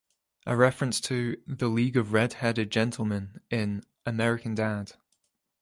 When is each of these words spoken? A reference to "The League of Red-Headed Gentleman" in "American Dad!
A 0.47 0.55
reference 0.55 0.99
to 1.01 1.39
"The 1.45 1.67
League 1.69 1.95
of 1.95 2.11
Red-Headed 2.11 2.71
Gentleman" 2.71 3.39
in 3.51 3.83
"American 4.03 4.55
Dad! 4.55 4.93